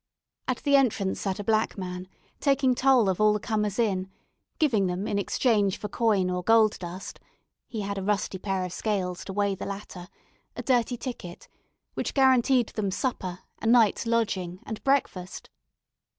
[0.47, 2.07] At the entrance sat a black man,
[2.39, 4.09] taking toll of the comers in,
[4.57, 7.19] giving them in exchange for coin or gold dust
[7.67, 10.07] (he had a rusty pair of scales to weigh the latter)
[10.55, 11.47] a dirty ticket,
[11.93, 15.51] which guaranteed them supper, a night's lodging, and breakfast.